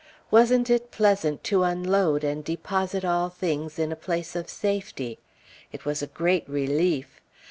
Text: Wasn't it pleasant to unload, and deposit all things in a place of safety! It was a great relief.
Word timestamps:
Wasn't 0.31 0.67
it 0.71 0.89
pleasant 0.89 1.43
to 1.43 1.61
unload, 1.61 2.23
and 2.23 2.43
deposit 2.43 3.05
all 3.05 3.29
things 3.29 3.77
in 3.77 3.91
a 3.91 3.95
place 3.95 4.35
of 4.35 4.49
safety! 4.49 5.19
It 5.71 5.85
was 5.85 6.01
a 6.01 6.07
great 6.07 6.49
relief. 6.49 7.21